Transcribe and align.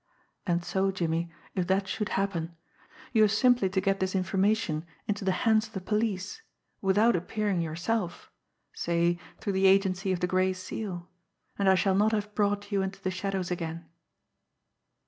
And 0.47 0.65
so, 0.65 0.89
Jimmie, 0.89 1.31
if 1.53 1.67
that 1.67 1.87
should 1.87 2.09
happen, 2.17 2.55
you 3.13 3.21
have 3.21 3.31
simply 3.31 3.69
to 3.69 3.79
get 3.79 3.99
this 3.99 4.15
information 4.15 4.83
into 5.07 5.23
the 5.23 5.31
hands 5.45 5.67
of 5.67 5.73
the 5.73 5.79
police 5.79 6.41
without 6.81 7.15
appearing 7.15 7.61
yourself, 7.61 8.31
say, 8.73 9.19
through 9.37 9.53
the 9.53 9.67
agency 9.67 10.11
of 10.11 10.19
the 10.19 10.25
Gray 10.25 10.53
Sealand 10.53 11.03
I 11.59 11.75
shall 11.75 11.93
not 11.93 12.13
have 12.13 12.33
brought 12.33 12.71
you 12.71 12.81
into 12.81 12.99
the 12.99 13.11
shadows 13.11 13.51
again." 13.51 13.89